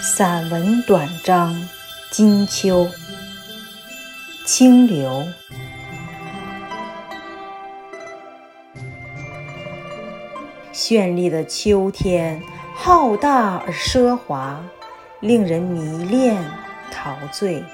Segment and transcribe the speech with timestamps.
[0.00, 1.52] 散文短章
[2.10, 2.84] 《金秋》，
[4.46, 5.26] 清流。
[10.72, 12.40] 绚丽的秋天，
[12.74, 14.64] 浩大而奢华，
[15.18, 16.40] 令人迷恋
[16.92, 17.64] 陶醉。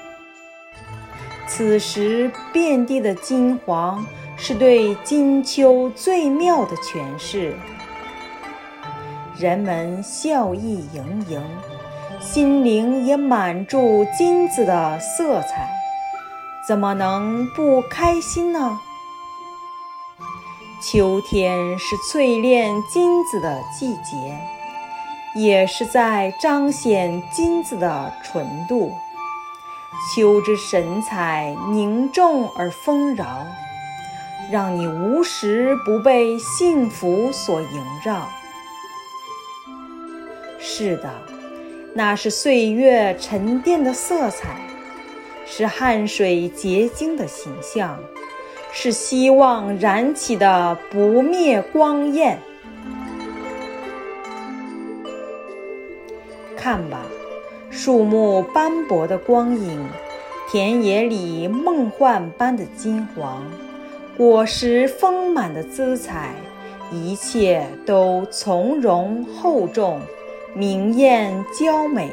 [1.46, 4.04] 此时遍地的金黄，
[4.38, 7.54] 是对金秋最妙的诠释。
[9.38, 11.43] 人们笑意盈盈。
[12.24, 15.69] 心灵也满注金子的色彩，
[16.66, 18.80] 怎么能不开心呢？
[20.80, 24.38] 秋天是淬炼金子的季节，
[25.35, 28.91] 也是在彰显金子的纯度。
[30.16, 33.46] 秋之神采凝重而丰饶，
[34.51, 38.26] 让你无时不被幸福所萦绕。
[40.59, 41.34] 是的。
[41.96, 44.56] 那是岁月沉淀的色彩，
[45.46, 47.96] 是汗水结晶的形象，
[48.73, 52.36] 是希望燃起的不灭光焰。
[56.56, 57.02] 看吧，
[57.70, 59.86] 树木斑驳的光影，
[60.51, 63.45] 田野里梦幻般的金黄，
[64.16, 66.34] 果实丰满的姿彩，
[66.91, 70.00] 一切都从容厚重。
[70.56, 72.12] 明艳娇美，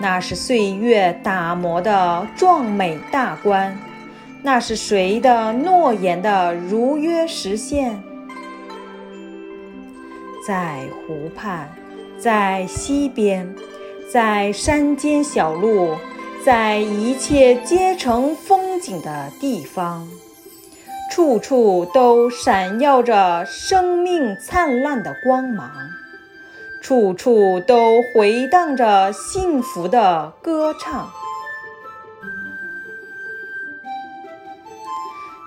[0.00, 3.76] 那是岁月打磨的壮美大观，
[4.42, 8.00] 那是谁的诺言的如约实现？
[10.46, 11.68] 在湖畔，
[12.16, 13.52] 在溪边，
[14.08, 15.96] 在山间小路，
[16.44, 20.08] 在一切皆成风景的地方，
[21.10, 25.72] 处处都闪耀着生命灿烂的光芒。
[26.82, 31.08] 处处都回荡着幸福的歌唱。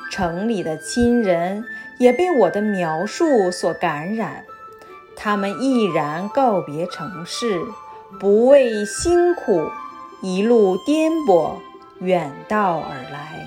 [0.09, 1.65] 城里的亲人
[1.99, 4.45] 也被我的描述所感染，
[5.17, 7.61] 他们毅然告别城市，
[8.17, 9.69] 不畏辛苦，
[10.21, 11.57] 一路颠簸，
[11.99, 13.45] 远道而来。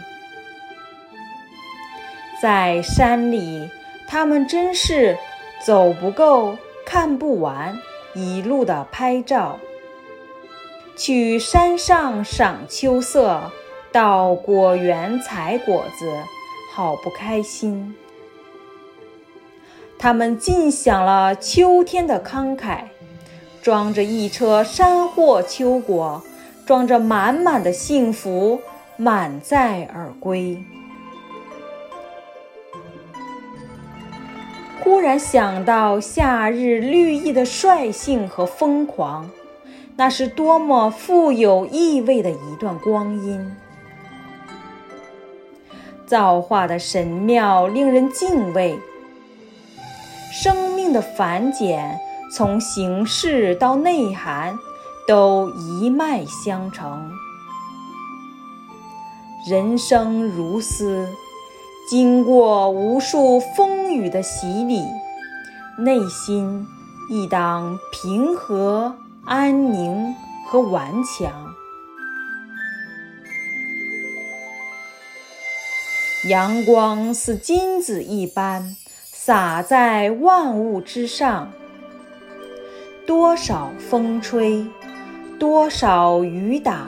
[2.42, 3.70] 在山里，
[4.06, 5.16] 他们真是
[5.64, 6.58] 走不够。
[6.90, 7.78] 看不完，
[8.14, 9.58] 一路的拍照。
[10.96, 13.52] 去山上赏秋色，
[13.92, 16.10] 到果园采果子，
[16.72, 17.94] 好不开心。
[19.98, 22.84] 他们尽享了秋天的慷慨，
[23.60, 26.22] 装着一车山货秋果，
[26.64, 28.62] 装着满满的幸福，
[28.96, 30.64] 满载而归。
[34.82, 39.28] 忽然想到夏日绿意的率性和疯狂，
[39.96, 43.56] 那是多么富有意味的一段光阴。
[46.06, 48.78] 造化的神妙令人敬畏，
[50.32, 51.98] 生命的繁简
[52.32, 54.58] 从形式到内涵
[55.06, 57.10] 都一脉相承。
[59.48, 61.06] 人生如斯。
[61.88, 64.84] 经过无数风雨的洗礼，
[65.78, 66.66] 内心
[67.08, 68.94] 亦当平和、
[69.24, 70.14] 安宁
[70.46, 71.32] 和顽强。
[76.28, 81.50] 阳光似金子一般洒在万物之上，
[83.06, 84.66] 多少风吹，
[85.38, 86.86] 多少雨打，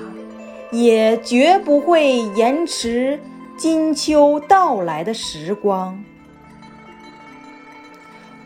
[0.71, 3.19] 也绝不会延迟。
[3.61, 6.03] 金秋到来的时光，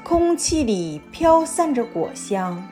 [0.03, 2.69] 空气里飘散着果香，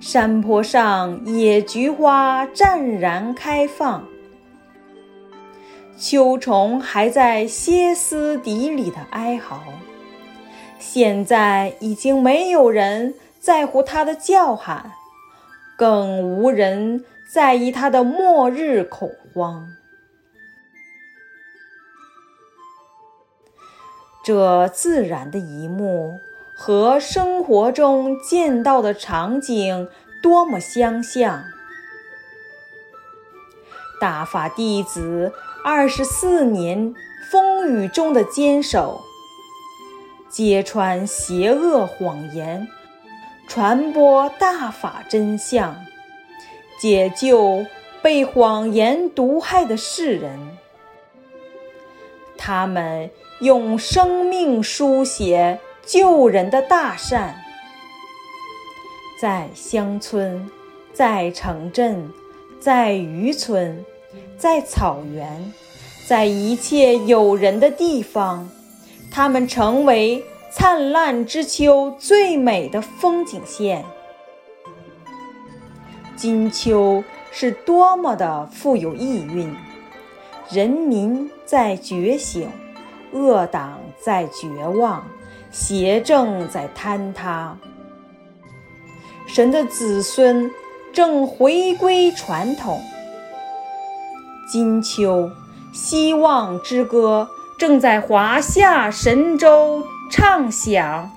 [0.00, 4.04] 山坡上野菊花湛然开放。
[5.96, 9.62] 秋虫还在歇斯底里的哀嚎，
[10.80, 14.90] 现在已经没有人在乎它的叫喊，
[15.78, 19.68] 更无人在意它的末日恐慌。
[24.24, 26.18] 这自然的一幕
[26.54, 29.86] 和生活中见到的场景
[30.22, 31.44] 多么相像！
[34.00, 36.94] 大法弟子二十四年
[37.30, 39.02] 风雨中的坚守，
[40.30, 42.66] 揭穿邪恶谎言，
[43.46, 45.76] 传播大法真相，
[46.80, 47.66] 解救
[48.00, 50.56] 被谎言毒害的世人。
[52.38, 53.10] 他们。
[53.44, 57.34] 用生命书写救人的大善，
[59.20, 60.50] 在乡村
[60.94, 62.08] 在城镇，
[62.58, 63.84] 在渔村，
[64.38, 65.52] 在草原，
[66.08, 68.48] 在一切有人的地方，
[69.10, 73.84] 他们成为灿烂之秋最美的风景线。
[76.16, 79.54] 金秋是多么的富有意蕴，
[80.50, 82.48] 人民在觉醒，
[83.14, 85.06] 恶党在绝望，
[85.50, 87.56] 邪正在坍塌，
[89.26, 90.50] 神的子孙
[90.92, 92.82] 正回归传统。
[94.50, 95.30] 金秋，
[95.72, 101.10] 希望之歌正在华夏神州唱响。